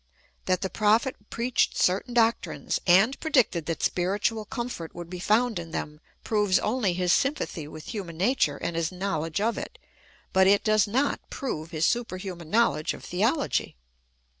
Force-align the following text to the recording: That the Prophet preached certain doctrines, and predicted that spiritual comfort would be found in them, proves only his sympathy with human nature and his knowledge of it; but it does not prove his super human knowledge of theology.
That 0.45 0.61
the 0.61 0.69
Prophet 0.71 1.15
preached 1.29 1.77
certain 1.77 2.15
doctrines, 2.15 2.79
and 2.87 3.19
predicted 3.19 3.67
that 3.67 3.83
spiritual 3.83 4.45
comfort 4.45 4.95
would 4.95 5.11
be 5.11 5.19
found 5.19 5.59
in 5.59 5.69
them, 5.69 5.99
proves 6.23 6.57
only 6.57 6.93
his 6.93 7.13
sympathy 7.13 7.67
with 7.67 7.89
human 7.93 8.17
nature 8.17 8.57
and 8.57 8.75
his 8.75 8.91
knowledge 8.91 9.39
of 9.39 9.59
it; 9.59 9.77
but 10.33 10.47
it 10.47 10.63
does 10.63 10.87
not 10.87 11.19
prove 11.29 11.69
his 11.69 11.85
super 11.85 12.17
human 12.17 12.49
knowledge 12.49 12.95
of 12.95 13.03
theology. 13.03 13.77